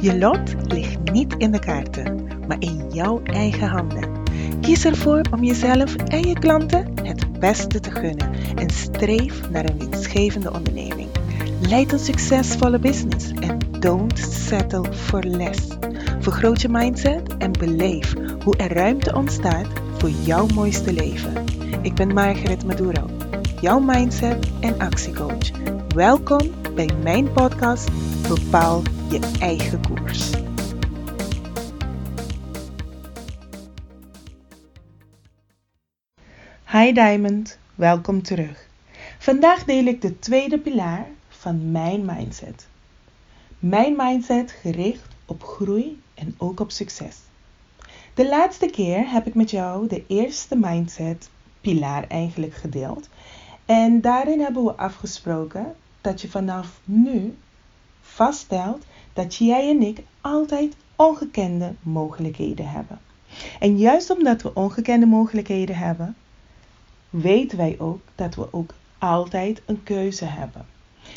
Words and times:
Je 0.00 0.18
lot 0.18 0.72
ligt 0.72 1.12
niet 1.12 1.34
in 1.38 1.50
de 1.50 1.58
kaarten, 1.58 2.28
maar 2.48 2.56
in 2.58 2.90
jouw 2.92 3.22
eigen 3.22 3.68
handen. 3.68 4.08
Kies 4.60 4.84
ervoor 4.84 5.20
om 5.30 5.44
jezelf 5.44 5.96
en 5.96 6.28
je 6.28 6.38
klanten 6.38 6.92
het 7.02 7.40
beste 7.40 7.80
te 7.80 7.90
gunnen 7.90 8.30
en 8.54 8.70
streef 8.70 9.50
naar 9.50 9.64
een 9.64 9.78
winstgevende 9.78 10.52
onderneming. 10.52 11.08
Leid 11.68 11.92
een 11.92 11.98
succesvolle 11.98 12.78
business 12.78 13.30
en 13.32 13.58
don't 13.80 14.18
settle 14.18 14.92
for 14.92 15.24
less. 15.24 15.60
Vergroot 16.20 16.60
je 16.60 16.68
mindset 16.68 17.36
en 17.36 17.52
beleef 17.52 18.14
hoe 18.44 18.56
er 18.56 18.72
ruimte 18.72 19.14
ontstaat 19.14 19.66
voor 19.98 20.10
jouw 20.10 20.46
mooiste 20.54 20.92
leven. 20.92 21.44
Ik 21.82 21.94
ben 21.94 22.14
Margaret 22.14 22.64
Maduro, 22.64 23.06
jouw 23.60 23.80
mindset 23.80 24.50
en 24.60 24.78
actiecoach. 24.78 25.50
Welkom 25.94 26.50
bij 26.74 26.88
mijn 27.02 27.32
podcast 27.32 27.90
Bepaal 28.28 28.82
je 29.10 29.36
eigen 29.40 29.80
koers. 29.80 30.30
Hi 36.66 36.92
Diamond, 36.92 37.58
welkom 37.74 38.22
terug. 38.22 38.66
Vandaag 39.18 39.64
deel 39.64 39.84
ik 39.84 40.00
de 40.00 40.18
tweede 40.18 40.58
pilaar 40.58 41.06
van 41.28 41.70
mijn 41.70 42.04
mindset. 42.04 42.66
Mijn 43.58 43.94
mindset 43.96 44.50
gericht 44.50 45.08
op 45.26 45.42
groei 45.42 46.02
en 46.14 46.34
ook 46.38 46.60
op 46.60 46.70
succes. 46.70 47.16
De 48.14 48.28
laatste 48.28 48.66
keer 48.66 49.10
heb 49.10 49.26
ik 49.26 49.34
met 49.34 49.50
jou 49.50 49.88
de 49.88 50.04
eerste 50.06 50.56
mindset 50.56 51.30
pilaar 51.60 52.04
eigenlijk 52.08 52.54
gedeeld. 52.54 53.08
En 53.64 54.00
daarin 54.00 54.40
hebben 54.40 54.64
we 54.64 54.74
afgesproken 54.74 55.74
dat 56.00 56.20
je 56.20 56.28
vanaf 56.28 56.80
nu 56.84 57.36
vaststelt 58.00 58.84
dat 59.20 59.34
jij 59.34 59.68
en 59.68 59.82
ik 59.82 60.02
altijd 60.20 60.76
ongekende 60.96 61.74
mogelijkheden 61.82 62.68
hebben. 62.68 62.98
En 63.58 63.78
juist 63.78 64.10
omdat 64.10 64.42
we 64.42 64.54
ongekende 64.54 65.06
mogelijkheden 65.06 65.76
hebben, 65.76 66.16
weten 67.10 67.58
wij 67.58 67.76
ook 67.78 68.00
dat 68.14 68.34
we 68.34 68.52
ook 68.52 68.74
altijd 68.98 69.62
een 69.66 69.82
keuze 69.82 70.24
hebben. 70.24 70.66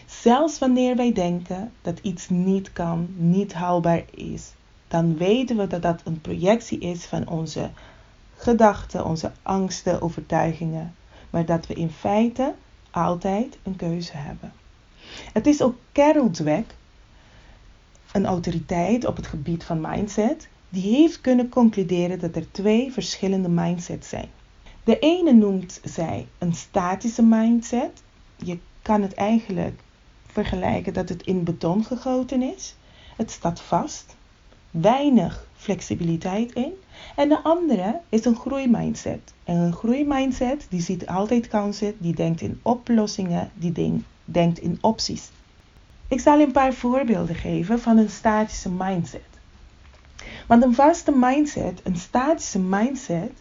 Zelfs 0.06 0.60
wanneer 0.60 0.95
wij 0.95 1.14
denken 1.14 1.72
dat 1.82 2.00
iets 2.00 2.30
niet 2.30 2.73
kan, 2.73 3.08
niet 3.18 3.54
haalbaar 3.54 4.04
is, 4.12 4.52
dan 4.88 5.17
weten 5.17 5.58
we 5.58 5.67
dat 5.67 5.82
dat 5.82 6.02
een 6.04 6.22
projectie 6.22 6.80
is 6.80 7.06
van 7.06 7.28
onze 7.28 7.70
gedachten, 8.36 9.06
onze 9.06 9.32
angsten, 9.42 10.02
overtuigingen, 10.02 10.95
maar 11.30 11.45
dat 11.45 11.67
we 11.67 11.73
in 11.73 11.92
feite 11.92 12.54
altijd 12.92 13.58
een 13.64 13.76
keuze 13.76 14.17
hebben. 14.17 14.54
Het 15.34 15.48
is 15.48 15.62
ook 15.62 15.76
Carol 15.92 16.30
Dweck, 16.30 16.76
een 18.14 18.25
autoriteit 18.25 19.06
op 19.06 19.16
het 19.16 19.28
gebied 19.28 19.64
van 19.64 19.81
mindset, 19.81 20.47
die 20.69 20.95
heeft 20.95 21.22
kunnen 21.22 21.50
concluderen 21.50 22.20
dat 22.20 22.36
er 22.36 22.52
twee 22.52 22.92
verschillende 22.92 23.50
mindsets 23.50 24.09
zijn. 24.09 24.30
De 24.83 25.00
ene 25.00 25.33
noemt 25.33 25.80
zij 25.83 26.28
een 26.38 26.53
statische 26.53 27.23
mindset. 27.23 28.03
Je 28.36 28.58
kan 28.81 29.02
het 29.02 29.14
eigenlijk 29.14 29.81
vergelijken 30.25 30.94
dat 30.94 31.09
het 31.09 31.23
in 31.23 31.44
beton 31.44 31.83
gegoten 31.83 32.42
is. 32.42 32.75
Het 33.16 33.31
staat 33.31 33.61
vast, 33.61 34.16
weinig 34.72 35.48
flexibiliteit 35.55 36.53
in. 36.53 36.73
En 37.16 37.30
de 37.30 37.44
andere 37.44 38.00
is 38.09 38.25
een 38.25 38.36
groeimindset. 38.36 39.33
En 39.44 39.55
een 39.55 39.73
groeimindset 39.73 40.66
die 40.70 40.81
ziet 40.81 41.08
altijd 41.08 41.48
kansen, 41.48 41.95
die 41.98 42.16
denkt 42.16 42.42
in 42.42 42.59
oplossingen, 42.61 43.52
die 43.53 44.02
denkt 44.25 44.59
in 44.59 44.77
opties. 44.81 45.30
Ik 46.14 46.19
zal 46.19 46.39
een 46.39 46.52
paar 46.52 46.73
voorbeelden 46.73 47.36
geven 47.36 47.80
van 47.80 47.97
een 47.97 48.09
statische 48.09 48.69
mindset. 48.69 49.30
Want 50.47 50.64
een 50.64 50.73
vaste 50.73 51.11
mindset, 51.15 51.82
een 51.83 51.95
statische 51.95 52.60
mindset, 52.60 53.32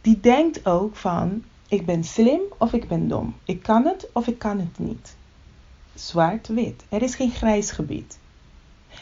die 0.00 0.20
denkt 0.20 0.66
ook 0.66 0.96
van 0.96 1.44
ik 1.68 1.86
ben 1.86 2.04
slim 2.04 2.40
of 2.58 2.72
ik 2.72 2.88
ben 2.88 3.08
dom. 3.08 3.34
Ik 3.44 3.62
kan 3.62 3.86
het 3.86 4.08
of 4.12 4.26
ik 4.26 4.38
kan 4.38 4.58
het 4.58 4.78
niet. 4.78 5.16
Zwart-wit. 5.94 6.84
Er 6.88 7.02
is 7.02 7.14
geen 7.14 7.30
grijs 7.30 7.70
gebied. 7.70 8.18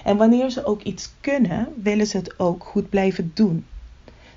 En 0.04 0.16
wanneer 0.16 0.50
ze 0.50 0.64
ook 0.64 0.82
iets 0.82 1.12
kunnen, 1.20 1.72
willen 1.82 2.06
ze 2.06 2.16
het 2.16 2.38
ook 2.38 2.64
goed 2.64 2.88
blijven 2.88 3.30
doen. 3.34 3.66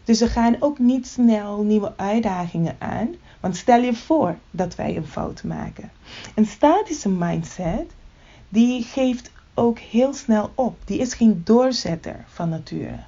Dus 0.03 0.17
ze 0.17 0.28
gaan 0.28 0.55
ook 0.59 0.79
niet 0.79 1.07
snel 1.07 1.61
nieuwe 1.61 1.94
uitdagingen 1.95 2.75
aan. 2.79 3.16
Want 3.39 3.55
stel 3.57 3.81
je 3.81 3.94
voor 3.94 4.38
dat 4.51 4.75
wij 4.75 4.95
een 4.95 5.07
fout 5.07 5.44
maken. 5.44 5.91
Een 6.35 6.45
statische 6.45 7.09
mindset, 7.09 7.91
die 8.49 8.83
geeft 8.83 9.31
ook 9.53 9.79
heel 9.79 10.13
snel 10.13 10.51
op. 10.55 10.77
Die 10.85 10.99
is 10.99 11.13
geen 11.13 11.41
doorzetter 11.43 12.25
van 12.27 12.49
nature. 12.49 12.99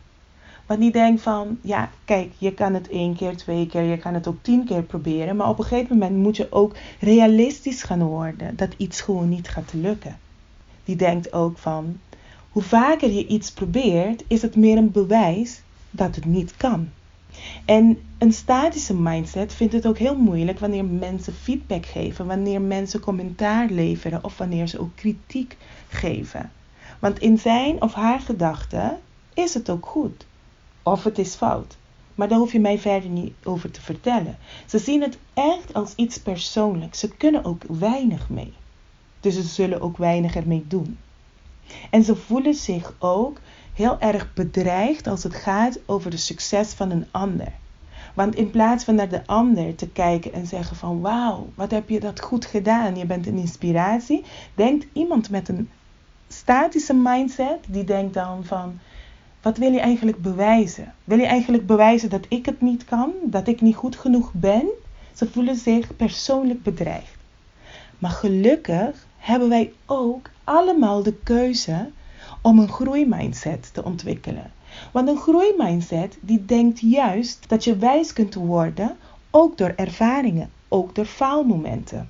Want 0.65 0.79
die 0.79 0.91
denkt 0.91 1.21
van, 1.21 1.57
ja, 1.61 1.89
kijk, 2.05 2.31
je 2.37 2.53
kan 2.53 2.73
het 2.73 2.89
één 2.89 3.15
keer, 3.15 3.37
twee 3.37 3.67
keer, 3.67 3.81
je 3.81 3.97
kan 3.97 4.13
het 4.13 4.27
ook 4.27 4.37
tien 4.41 4.65
keer 4.65 4.81
proberen. 4.81 5.35
Maar 5.35 5.49
op 5.49 5.59
een 5.59 5.65
gegeven 5.65 5.97
moment 5.97 6.17
moet 6.17 6.37
je 6.37 6.51
ook 6.51 6.75
realistisch 6.99 7.83
gaan 7.83 8.03
worden 8.03 8.55
dat 8.55 8.73
iets 8.77 9.01
gewoon 9.01 9.29
niet 9.29 9.49
gaat 9.49 9.73
lukken. 9.73 10.17
Die 10.83 10.95
denkt 10.95 11.33
ook 11.33 11.57
van, 11.57 11.99
hoe 12.49 12.63
vaker 12.63 13.11
je 13.11 13.27
iets 13.27 13.51
probeert, 13.51 14.23
is 14.27 14.41
het 14.41 14.55
meer 14.55 14.77
een 14.77 14.91
bewijs 14.91 15.61
dat 15.89 16.15
het 16.15 16.25
niet 16.25 16.57
kan. 16.57 16.89
En 17.65 17.99
een 18.17 18.33
statische 18.33 18.93
mindset 18.93 19.53
vindt 19.53 19.73
het 19.73 19.87
ook 19.87 19.97
heel 19.97 20.17
moeilijk 20.17 20.59
wanneer 20.59 20.85
mensen 20.85 21.33
feedback 21.33 21.85
geven, 21.85 22.25
wanneer 22.25 22.61
mensen 22.61 22.99
commentaar 22.99 23.69
leveren 23.69 24.23
of 24.23 24.37
wanneer 24.37 24.67
ze 24.67 24.79
ook 24.79 24.95
kritiek 24.95 25.57
geven. 25.89 26.51
Want 26.99 27.19
in 27.19 27.37
zijn 27.37 27.81
of 27.81 27.93
haar 27.93 28.19
gedachten 28.19 28.99
is 29.33 29.53
het 29.53 29.69
ook 29.69 29.85
goed 29.85 30.25
of 30.83 31.03
het 31.03 31.17
is 31.17 31.35
fout. 31.35 31.77
Maar 32.15 32.27
daar 32.27 32.37
hoef 32.37 32.51
je 32.51 32.59
mij 32.59 32.79
verder 32.79 33.09
niet 33.09 33.33
over 33.43 33.71
te 33.71 33.81
vertellen. 33.81 34.37
Ze 34.65 34.79
zien 34.79 35.01
het 35.01 35.17
echt 35.33 35.73
als 35.73 35.93
iets 35.95 36.19
persoonlijks. 36.19 36.99
Ze 36.99 37.07
kunnen 37.07 37.45
ook 37.45 37.63
weinig 37.67 38.29
mee. 38.29 38.53
Dus 39.19 39.35
ze 39.35 39.41
zullen 39.41 39.81
ook 39.81 39.97
weinig 39.97 40.35
ermee 40.35 40.65
doen. 40.67 40.97
En 41.89 42.03
ze 42.03 42.15
voelen 42.15 42.53
zich 42.53 42.93
ook 42.99 43.39
heel 43.73 43.99
erg 43.99 44.33
bedreigd 44.33 45.07
als 45.07 45.23
het 45.23 45.35
gaat 45.35 45.79
over 45.85 46.11
de 46.11 46.17
succes 46.17 46.73
van 46.73 46.91
een 46.91 47.05
ander. 47.11 47.51
Want 48.13 48.35
in 48.35 48.49
plaats 48.49 48.83
van 48.83 48.95
naar 48.95 49.09
de 49.09 49.25
ander 49.25 49.75
te 49.75 49.87
kijken 49.87 50.33
en 50.33 50.45
zeggen 50.45 50.75
van 50.75 51.01
wauw, 51.01 51.49
wat 51.55 51.71
heb 51.71 51.89
je 51.89 51.99
dat 51.99 52.21
goed 52.21 52.45
gedaan, 52.45 52.95
je 52.95 53.05
bent 53.05 53.27
een 53.27 53.37
inspiratie, 53.37 54.23
denkt 54.55 54.85
iemand 54.93 55.29
met 55.29 55.49
een 55.49 55.69
statische 56.27 56.93
mindset, 56.93 57.59
die 57.67 57.83
denkt 57.83 58.13
dan 58.13 58.45
van 58.45 58.79
wat 59.41 59.57
wil 59.57 59.71
je 59.71 59.79
eigenlijk 59.79 60.21
bewijzen? 60.21 60.93
Wil 61.03 61.17
je 61.17 61.25
eigenlijk 61.25 61.65
bewijzen 61.65 62.09
dat 62.09 62.25
ik 62.29 62.45
het 62.45 62.61
niet 62.61 62.85
kan, 62.85 63.11
dat 63.23 63.47
ik 63.47 63.61
niet 63.61 63.75
goed 63.75 63.95
genoeg 63.95 64.31
ben? 64.33 64.69
Ze 65.13 65.27
voelen 65.27 65.55
zich 65.55 65.95
persoonlijk 65.95 66.63
bedreigd. 66.63 67.17
Maar 67.99 68.11
gelukkig 68.11 69.07
hebben 69.17 69.49
wij 69.49 69.73
ook 69.85 70.29
allemaal 70.43 71.03
de 71.03 71.13
keuze 71.23 71.89
om 72.41 72.59
een 72.59 72.69
groeimindset 72.69 73.73
te 73.73 73.83
ontwikkelen. 73.83 74.51
Want 74.91 75.07
een 75.07 75.17
groeimindset 75.17 76.17
die 76.21 76.45
denkt 76.45 76.79
juist 76.79 77.49
dat 77.49 77.63
je 77.63 77.75
wijs 77.75 78.13
kunt 78.13 78.33
worden, 78.33 78.97
ook 79.29 79.57
door 79.57 79.73
ervaringen, 79.75 80.49
ook 80.67 80.95
door 80.95 81.05
faalmomenten. 81.05 82.09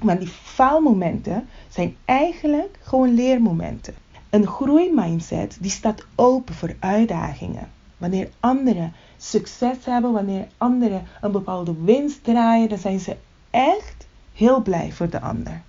Want 0.00 0.20
die 0.20 0.28
faalmomenten 0.28 1.48
zijn 1.68 1.96
eigenlijk 2.04 2.78
gewoon 2.82 3.14
leermomenten. 3.14 3.94
Een 4.30 4.46
groeimindset 4.46 5.56
die 5.60 5.70
staat 5.70 6.06
open 6.14 6.54
voor 6.54 6.76
uitdagingen. 6.78 7.70
Wanneer 7.96 8.30
anderen 8.40 8.92
succes 9.16 9.84
hebben, 9.84 10.12
wanneer 10.12 10.46
anderen 10.58 11.06
een 11.20 11.32
bepaalde 11.32 11.74
winst 11.84 12.24
draaien, 12.24 12.68
dan 12.68 12.78
zijn 12.78 13.00
ze 13.00 13.16
echt 13.50 14.06
heel 14.32 14.62
blij 14.62 14.92
voor 14.92 15.10
de 15.10 15.20
ander. 15.20 15.62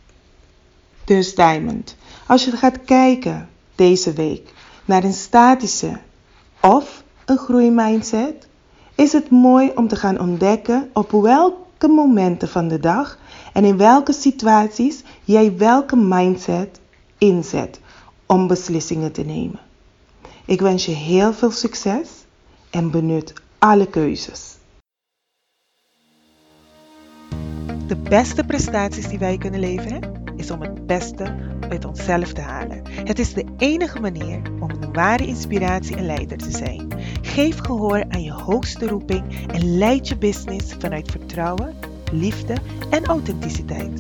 Dus 1.04 1.36
Diamond, 1.36 1.96
als 2.28 2.46
je 2.46 2.52
gaat 2.52 2.84
kijken 2.84 3.50
deze 3.76 4.14
week 4.14 4.54
naar 4.86 5.04
een 5.04 5.14
statische 5.14 6.00
of 6.62 7.04
een 7.26 7.38
groeimindset, 7.38 8.48
is 8.96 9.14
het 9.14 9.30
mooi 9.30 9.72
om 9.76 9.88
te 9.88 9.96
gaan 9.96 10.20
ontdekken 10.20 10.90
op 10.94 11.12
welke 11.12 11.88
momenten 11.88 12.50
van 12.50 12.68
de 12.68 12.80
dag 12.80 13.18
en 13.54 13.66
in 13.66 13.78
welke 13.78 14.14
situaties 14.14 15.04
jij 15.24 15.58
welke 15.58 15.96
mindset 15.96 16.80
inzet 17.18 17.80
om 18.26 18.48
beslissingen 18.48 19.12
te 19.12 19.22
nemen. 19.22 19.60
Ik 20.46 20.62
wens 20.62 20.86
je 20.86 20.92
heel 20.92 21.34
veel 21.34 21.52
succes 21.52 22.10
en 22.70 22.92
benut 22.92 23.34
alle 23.58 23.88
keuzes. 23.88 24.54
De 27.88 27.96
beste 27.96 28.44
prestaties 28.44 29.08
die 29.08 29.20
wij 29.20 29.38
kunnen 29.38 29.60
leveren 29.60 30.15
om 30.52 30.62
het 30.62 30.86
beste 30.86 31.36
uit 31.70 31.86
onszelf 31.86 32.34
te 32.34 32.42
halen. 32.42 32.82
Het 32.90 33.20
is 33.20 33.34
de 33.34 33.46
enige 33.58 34.00
manier 34.00 34.42
om 34.60 34.70
een 34.70 34.94
ware 34.94 35.26
inspiratie 35.26 35.96
en 35.96 36.06
leider 36.06 36.38
te 36.38 36.52
zijn. 36.52 36.88
Geef 37.22 37.58
gehoor 37.58 38.06
aan 38.10 38.24
je 38.24 38.34
hoogste 38.34 38.88
roeping 38.88 39.48
en 39.48 39.78
leid 39.78 40.08
je 40.08 40.18
business 40.18 40.74
vanuit 40.80 41.12
vertrouwen, 41.12 41.74
liefde 42.12 42.56
en 42.90 43.06
authenticiteit. 43.06 44.00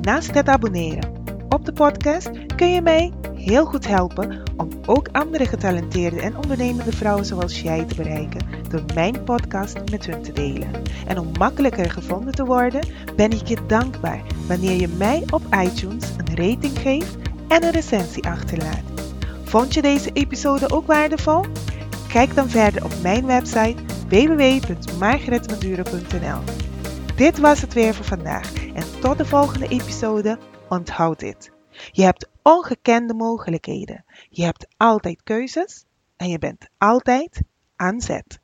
Naast 0.00 0.34
het 0.34 0.48
abonneren 0.48 1.15
op 1.48 1.64
de 1.64 1.72
podcast 1.72 2.30
kun 2.56 2.72
je 2.72 2.82
mij 2.82 3.12
heel 3.34 3.64
goed 3.64 3.86
helpen 3.86 4.42
om 4.56 4.68
ook 4.86 5.08
andere 5.12 5.46
getalenteerde 5.46 6.20
en 6.20 6.36
ondernemende 6.36 6.92
vrouwen 6.92 7.24
zoals 7.24 7.60
jij 7.60 7.84
te 7.84 7.94
bereiken 7.94 8.46
door 8.68 8.82
mijn 8.94 9.24
podcast 9.24 9.90
met 9.90 10.06
hun 10.06 10.22
te 10.22 10.32
delen. 10.32 10.68
En 11.06 11.18
om 11.18 11.30
makkelijker 11.38 11.90
gevonden 11.90 12.34
te 12.34 12.44
worden, 12.44 12.86
ben 13.16 13.30
ik 13.30 13.46
je 13.46 13.58
dankbaar 13.66 14.22
wanneer 14.46 14.80
je 14.80 14.88
mij 14.88 15.22
op 15.30 15.42
iTunes 15.62 16.04
een 16.16 16.36
rating 16.36 16.78
geeft 16.78 17.16
en 17.48 17.64
een 17.64 17.72
recensie 17.72 18.28
achterlaat. 18.28 18.82
Vond 19.44 19.74
je 19.74 19.82
deze 19.82 20.10
episode 20.12 20.70
ook 20.70 20.86
waardevol? 20.86 21.44
Kijk 22.08 22.34
dan 22.34 22.50
verder 22.50 22.84
op 22.84 22.92
mijn 23.02 23.26
website 23.26 23.76
www.margaretmadure.nl. 24.08 26.40
Dit 27.16 27.38
was 27.38 27.60
het 27.60 27.74
weer 27.74 27.94
voor 27.94 28.04
vandaag 28.04 28.52
en 28.74 28.84
tot 29.00 29.18
de 29.18 29.24
volgende 29.24 29.68
episode. 29.68 30.38
Onthoud 30.68 31.18
dit. 31.18 31.50
Je 31.90 32.02
hebt 32.02 32.28
ongekende 32.42 33.14
mogelijkheden. 33.14 34.04
Je 34.28 34.44
hebt 34.44 34.66
altijd 34.76 35.22
keuzes 35.22 35.84
en 36.16 36.28
je 36.28 36.38
bent 36.38 36.68
altijd 36.78 37.42
aan 37.76 38.00
zet. 38.00 38.40